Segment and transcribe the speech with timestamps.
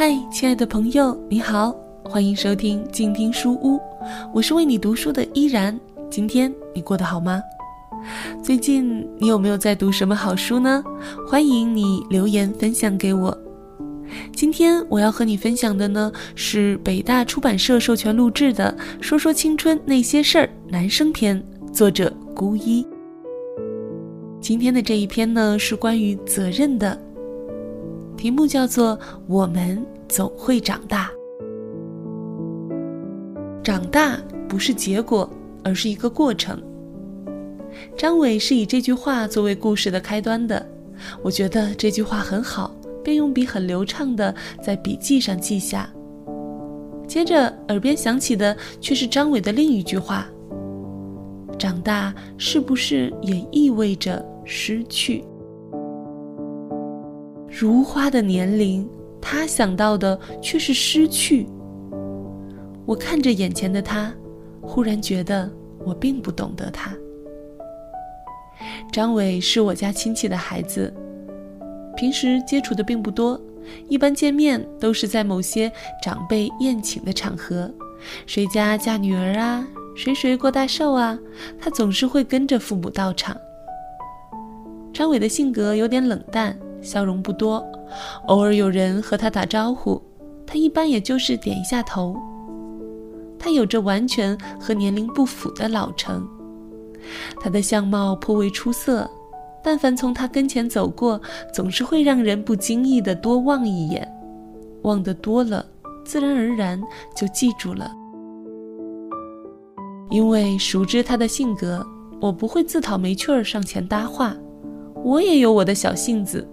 [0.00, 3.80] 嗨，亲爱的朋友，你好，欢迎收听静听书屋，
[4.32, 5.76] 我是为你读书的依然。
[6.08, 7.42] 今天你过得好吗？
[8.40, 10.84] 最近你有没有在读什么好书呢？
[11.26, 13.36] 欢迎你留言分享给我。
[14.32, 18.72] 今天我要和你分享的呢是北大出版社授权录制的
[19.02, 21.42] 《说说青春那些事儿》男生篇，
[21.72, 22.86] 作者孤一。
[24.40, 26.96] 今天的这一篇呢是关于责任的，
[28.18, 31.08] 题目叫做《我们总会长大》。
[33.62, 34.18] 长大
[34.48, 35.30] 不是结果，
[35.62, 36.60] 而是一个过程。
[37.96, 40.68] 张伟是以这句话作为故事的开端的，
[41.22, 45.88] 我觉得这句话很好，便用笔很流畅的在笔记上记下。
[47.06, 50.26] 接着耳边响起的却是张伟的另一句话
[51.56, 55.22] ：“长大是不是也意味着失去？”
[57.60, 58.88] 如花的年龄，
[59.20, 61.44] 他想到的却是失去。
[62.86, 64.14] 我看着眼前的他，
[64.62, 65.50] 忽然觉得
[65.84, 66.96] 我并不懂得他。
[68.92, 70.94] 张伟是我家亲戚的孩子，
[71.96, 73.40] 平时接触的并不多，
[73.88, 75.68] 一般见面都是在某些
[76.00, 77.68] 长辈宴请的场合，
[78.24, 81.18] 谁家嫁女儿啊，谁谁过大寿啊，
[81.60, 83.36] 他总是会跟着父母到场。
[84.92, 87.64] 张伟的性格有点冷淡，笑容不多，
[88.26, 90.00] 偶尔有人和他打招呼，
[90.46, 92.16] 他一般也就是点一下头。
[93.38, 96.26] 他有着完全和年龄不符的老成。
[97.40, 99.08] 他的相貌颇为出色，
[99.62, 101.20] 但凡从他跟前走过，
[101.52, 104.06] 总是会让人不经意的多望一眼，
[104.82, 105.64] 望得多了，
[106.04, 106.80] 自然而然
[107.16, 107.90] 就记住了。
[110.10, 111.86] 因为熟知他的性格，
[112.20, 114.34] 我不会自讨没趣儿上前搭话，
[115.04, 116.46] 我也有我的小性子。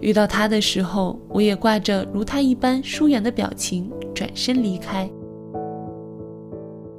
[0.00, 5.10] 遇到他的时候，我也挂着如他一般疏远的表情，转身离开。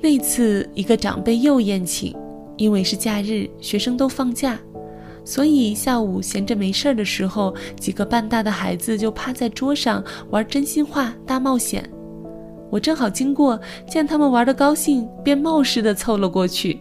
[0.01, 2.15] 那次一个长辈又宴请。
[2.57, 4.57] 因为是假日，学生都放假，
[5.25, 11.83] 所以下午闲着没事儿的时候，几个半大的孩子就趴在桌上玩真心话大冒险。
[12.71, 16.79] 我正好经过，见他们玩的高兴，便冒失的凑了过去。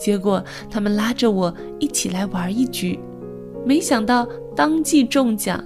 [0.00, 2.98] 结果他们拉着我一起来玩一局，
[3.64, 5.62] 没想到当即中奖。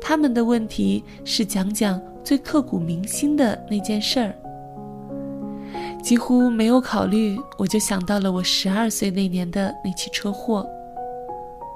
[0.00, 4.34] 他们的问题是讲讲最刻骨铭心的那件事儿。
[6.02, 10.64] 几乎没有考虑，我就想到了我十二岁那年的那起车祸。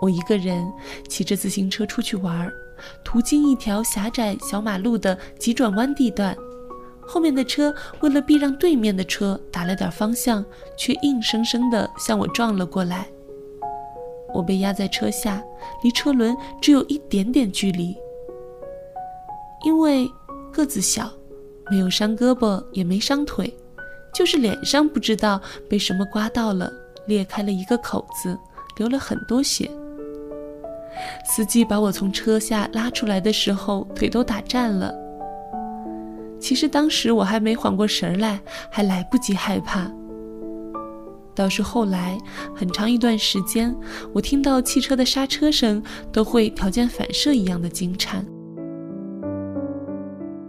[0.01, 0.65] 我一个人
[1.09, 2.49] 骑着自行车出去玩，
[3.03, 6.35] 途经一条狭窄小马路的急转弯地段，
[7.01, 10.45] 后面的车为了避让对面的车打了点方向，
[10.77, 13.09] 却硬生生地向我撞了过来。
[14.33, 15.43] 我被压在车下，
[15.83, 17.97] 离车轮只有一点点距离。
[19.65, 20.11] 因为
[20.53, 21.11] 个子小，
[21.71, 23.53] 没有伤胳膊，也没伤腿。
[24.13, 26.73] 就是脸上不知道被什么刮到了，
[27.07, 28.37] 裂开了一个口子，
[28.77, 29.71] 流了很多血。
[31.25, 34.93] 司机把我从车下拉出来的时候，腿都打颤了。
[36.41, 38.41] 其实当时我还没缓过神来，
[38.71, 39.91] 还来不及害怕。
[41.41, 42.19] 倒是后来
[42.55, 43.75] 很长一段时间，
[44.13, 48.23] 我听到汽车的刹车声都会条件反射一样的惊颤。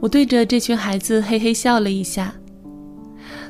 [0.01, 2.35] 我对着这群孩子嘿嘿笑了一下。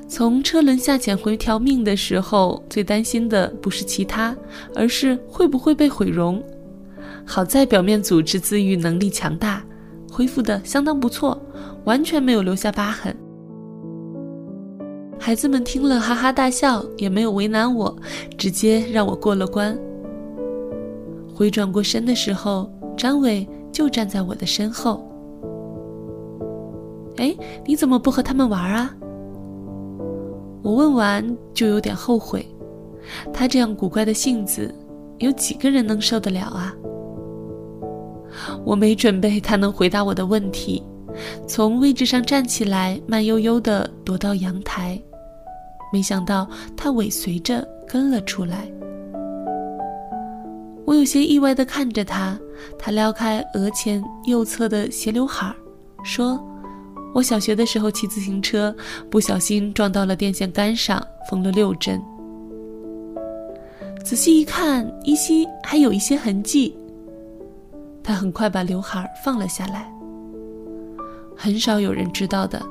[0.07, 4.37] 从车轮下潜回条命的时候，最担心的不是其他，
[4.75, 6.43] 而是会不会被毁容。
[7.25, 9.63] 好在表面组织自愈能力强大，
[10.11, 11.41] 恢复的相当不错，
[11.85, 13.17] 完全没有留下疤痕。
[15.23, 17.95] 孩子们听了哈哈大笑，也没有为难我，
[18.39, 19.77] 直接让我过了关。
[21.31, 22.67] 回转过身的时候，
[22.97, 25.07] 张伟就站在我的身后。
[27.17, 27.35] 哎，
[27.67, 28.95] 你怎么不和他们玩啊？
[30.63, 32.43] 我问完就有点后悔，
[33.31, 34.73] 他这样古怪的性子，
[35.19, 36.73] 有几个人能受得了啊？
[38.65, 40.81] 我没准备他能回答我的问题，
[41.47, 44.99] 从位置上站起来，慢悠悠地躲到阳台，
[45.91, 48.71] 没想到他尾随着跟了出来。
[50.85, 52.37] 我有些意外地看着他，
[52.77, 55.55] 他撩开额前右侧的斜刘海儿，
[56.03, 56.39] 说。
[57.13, 58.73] 我小学的时候骑自行车，
[59.09, 62.01] 不小心撞到了电线杆上，缝了六针。
[64.01, 66.73] 仔细一看，依稀还有一些痕迹。
[68.01, 69.93] 他很快把刘海放了下来。
[71.35, 72.65] 很少有人知道的，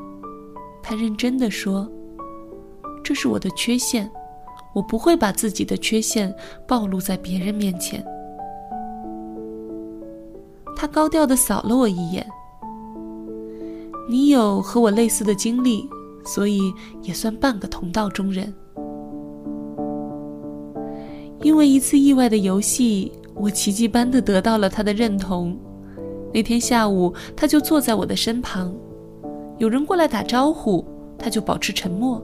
[0.83, 1.87] 他认真的说
[3.11, 4.09] ：“这是我的缺陷，
[4.73, 6.33] 我不会把自己的缺陷
[6.65, 8.01] 暴露在别人面前。”
[10.79, 12.25] 他高调的扫了我一眼。
[14.09, 15.91] 你有和我类似的经历，
[16.25, 16.61] 所以
[17.03, 18.55] 也算半个同道中人。
[21.43, 25.59] 因为一次意外的游戏，我奇迹般的得到了他的认同。
[26.33, 28.73] 那天下午，他就坐在我的身旁，
[29.59, 30.85] 有人过来打招呼，
[31.19, 32.23] 他就保持沉默；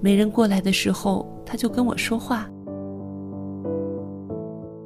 [0.00, 2.48] 没人过来的时候，他就跟我说话。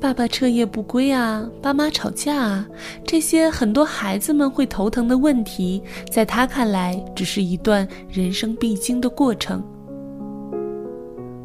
[0.00, 2.69] 爸爸彻夜不归啊，爸妈吵架啊，
[3.05, 9.62] 这些很多孩子们会头疼的问题，在他看来只是一段人生必经的过程。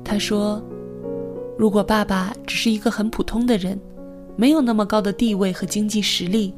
[0.03, 0.61] 他说。
[1.55, 3.79] 如果爸爸只是一个很普通的人，
[4.35, 6.51] 没有那么高的地位和经济实力，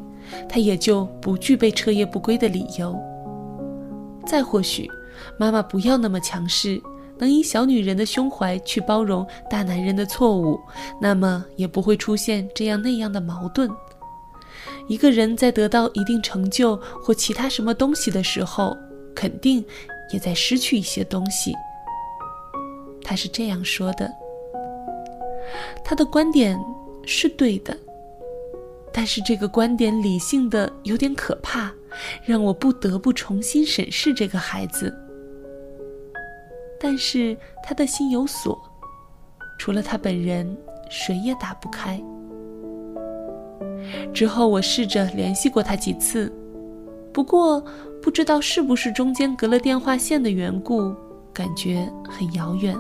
[0.48, 2.98] 他也就不具备彻夜不归的理由。
[4.26, 4.90] 再或许，
[5.38, 6.82] 妈妈不要那么强势，
[7.18, 10.60] 能以小女人的胸怀去包容大男人的错误，
[11.00, 13.70] 那么也不会出现这样那样的矛盾。
[14.88, 18.76] 一个人在得到一定成就或其他什么东西的时候，
[19.16, 19.64] 肯定
[20.12, 21.54] 也在失去一些东西。
[23.04, 24.12] 他是这样说的。
[25.84, 26.60] 他的观点
[27.06, 27.78] 是对的，
[28.92, 31.72] 但是这个观点理性的有点可怕，
[32.24, 34.94] 让我不得不重新审视这个孩子。
[36.88, 38.62] 但是他的心有锁，
[39.58, 40.56] 除了他本人，
[40.88, 42.00] 谁也打不开。
[44.14, 46.32] 之后我试着联系过他几次，
[47.12, 47.60] 不过
[48.04, 50.94] 不知道是不是中间隔了电话线的缘故，
[51.34, 52.78] 感觉很遥远。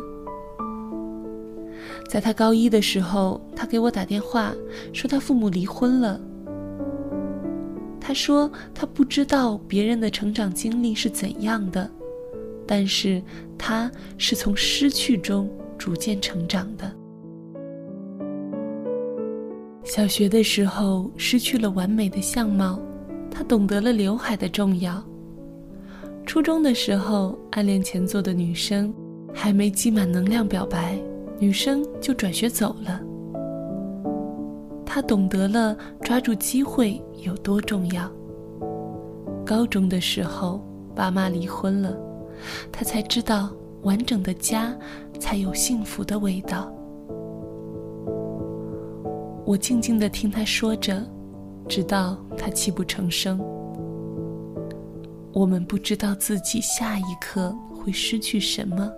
[2.08, 4.54] 在他高一的时候，他给我打电话，
[4.94, 6.22] 说他父母离婚了。
[8.00, 11.90] 他说他不知道别人的成长经历是怎样的，
[12.68, 13.22] 但是
[13.58, 16.92] 他是从失去中逐渐成长的。
[19.84, 22.80] 小学的时候失去了完美的相貌，
[23.30, 25.04] 他懂得了刘海的重要。
[26.26, 28.92] 初中的时候，暗恋前座的女生，
[29.32, 30.98] 还没积满能量表白。
[31.38, 33.00] 女生就转学走了，
[34.86, 38.10] 他懂得了抓住机会有多重要。
[39.46, 40.66] 高中的时候，
[40.96, 41.96] 爸妈离婚了，
[42.72, 43.52] 他才知道
[43.84, 44.76] 完整的家
[45.20, 46.72] 才有幸福的味道。
[49.46, 51.04] 我静静的听他说着，
[51.68, 53.40] 直到他泣不成声。
[55.32, 58.92] 我们不知道自己下一刻会失去什么。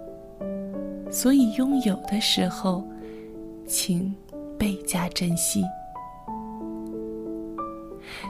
[1.11, 2.83] 所以，拥有的时候，
[3.65, 4.13] 请
[4.57, 5.63] 倍加珍惜。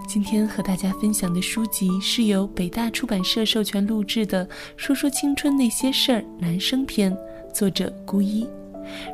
[0.08, 4.46] 今天和大家分享的书籍是由北大出版社授权录制的
[4.76, 7.16] 《说说青春那些事儿》男生篇，
[7.54, 8.48] 作者孤一。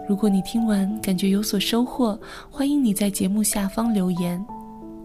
[0.08, 4.44] 如果你听完感觉有所收获，欢迎你在节目下方留言。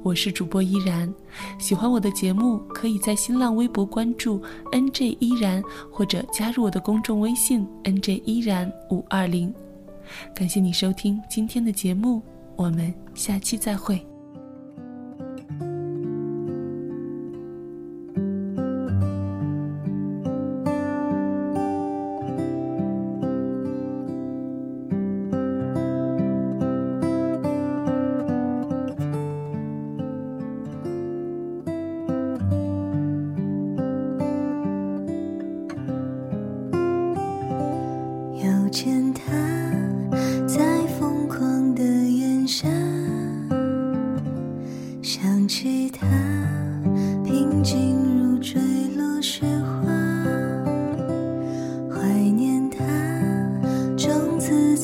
[0.03, 1.13] 我是主播依然，
[1.59, 4.41] 喜欢我的节目，可以在新浪微博关注
[4.73, 9.53] NJ 依然，或者加入我的公众微信 NJ 依然五二零。
[10.35, 12.23] 感谢你收听今天的节目，
[12.57, 14.08] 我们下期再会。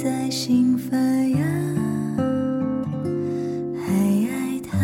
[0.04, 1.38] 在心发芽，
[3.80, 3.90] 还
[4.28, 4.76] 爱他。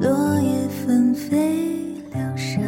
[0.00, 2.60] 落叶纷飞流沙，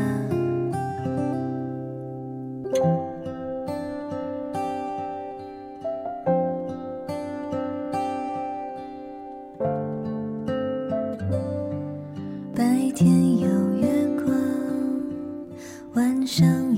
[12.55, 13.49] 白天有
[13.81, 13.89] 月
[14.25, 14.33] 光，
[15.95, 16.72] 晚上。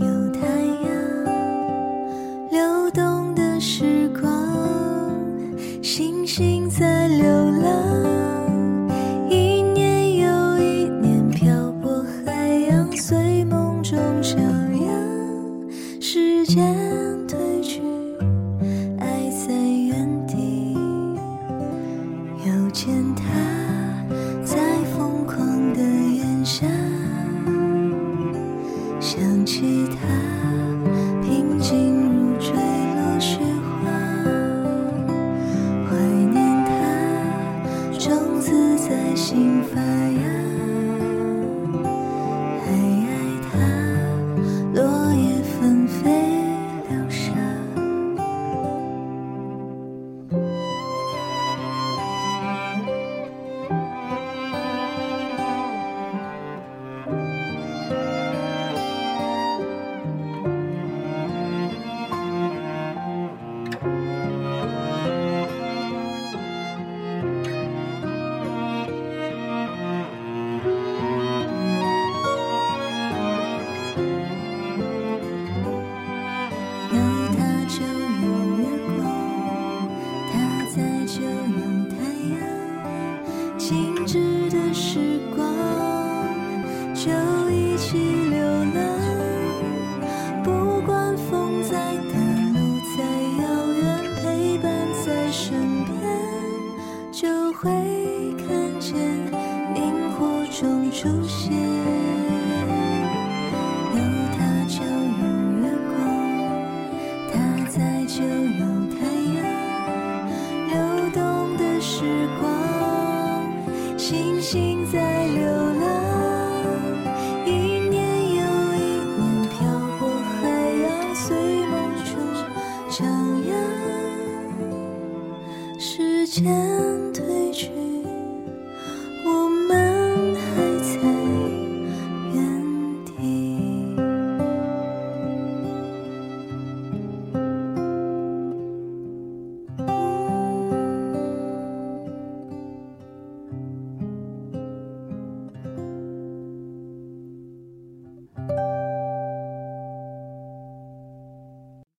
[108.06, 108.73] 就有